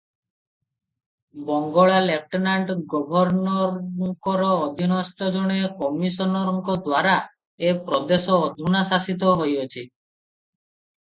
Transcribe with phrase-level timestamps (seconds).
[1.49, 7.15] ବଙ୍ଗଳା lieutenant ଗବର୍ଣ୍ଣରଙ୍କର ଅଧୀନସ୍ଥ ଜଣେ କମିଶନରଙ୍କଦ୍ୱାରା
[7.69, 9.89] ଏ ପ୍ରଦେଶ ଅଧୁନା ଶାସିତ ହେଉଅଛି।